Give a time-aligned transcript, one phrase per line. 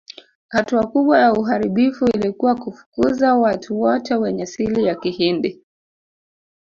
[0.47, 5.61] Hatua kubwa ya uharibifu ilikuwa kufukuza watu wote wenye asili ya Kihindi